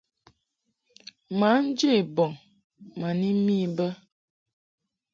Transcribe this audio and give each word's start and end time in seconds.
Mǎ 1.39 1.49
nje 1.65 1.91
bɔŋ 2.15 2.31
ma 2.99 3.09
ni 3.19 3.29
mi 3.45 3.55
bə. 3.75 3.87